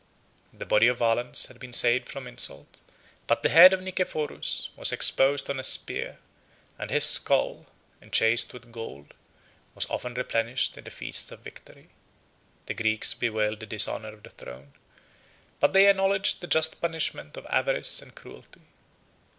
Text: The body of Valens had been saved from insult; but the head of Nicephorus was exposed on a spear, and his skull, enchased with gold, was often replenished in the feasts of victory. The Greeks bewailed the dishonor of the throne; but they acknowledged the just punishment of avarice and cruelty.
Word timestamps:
The 0.51 0.65
body 0.65 0.87
of 0.87 0.97
Valens 0.97 1.45
had 1.45 1.59
been 1.59 1.73
saved 1.73 2.09
from 2.09 2.25
insult; 2.25 2.77
but 3.27 3.43
the 3.43 3.49
head 3.49 3.71
of 3.71 3.81
Nicephorus 3.83 4.69
was 4.75 4.91
exposed 4.91 5.47
on 5.47 5.59
a 5.59 5.63
spear, 5.63 6.17
and 6.79 6.89
his 6.89 7.05
skull, 7.05 7.67
enchased 8.01 8.51
with 8.51 8.71
gold, 8.71 9.13
was 9.75 9.85
often 9.91 10.15
replenished 10.15 10.75
in 10.75 10.85
the 10.85 10.89
feasts 10.89 11.31
of 11.31 11.41
victory. 11.41 11.89
The 12.65 12.73
Greeks 12.73 13.13
bewailed 13.13 13.59
the 13.59 13.67
dishonor 13.67 14.11
of 14.13 14.23
the 14.23 14.31
throne; 14.31 14.73
but 15.59 15.71
they 15.71 15.87
acknowledged 15.87 16.41
the 16.41 16.47
just 16.47 16.81
punishment 16.81 17.37
of 17.37 17.45
avarice 17.45 18.01
and 18.01 18.15
cruelty. 18.15 18.61